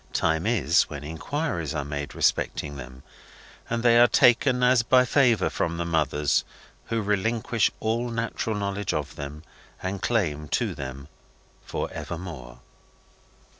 [0.13, 3.03] Time is, when inquiries are made respecting them,
[3.69, 6.43] and they are taken as by favour from the mothers
[6.85, 9.43] who relinquish all natural knowledge of them
[9.83, 11.07] and claim to them
[11.63, 12.61] for evermore.